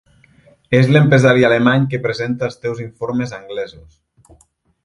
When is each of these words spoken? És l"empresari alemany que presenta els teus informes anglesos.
És 0.77 0.87
l"empresari 0.93 1.45
alemany 1.51 1.85
que 1.93 2.01
presenta 2.07 2.49
els 2.49 2.57
teus 2.65 2.83
informes 2.89 3.37
anglesos. 3.41 4.03